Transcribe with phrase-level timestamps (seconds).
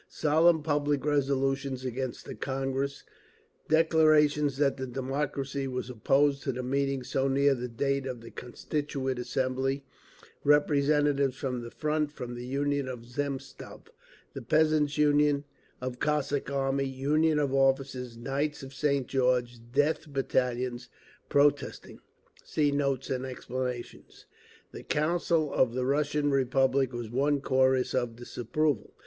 [0.09, 3.03] Solemn public resolutions against the Congress,
[3.69, 8.31] declarations that the democracy was opposed to the meeting so near the date of the
[8.31, 9.85] Constituent Assembly,
[10.43, 13.89] representatives from the Front, from the Union of Zemstvos,
[14.33, 15.45] the Peasants' Union, Union
[15.81, 19.05] of Cossack Armies, Union of Officers, Knights of St.
[19.05, 20.89] George, Death Battalions,
[21.29, 21.99] protesting….
[22.55, 28.95] The Council of the Russian Republic was one chorus of disapproval.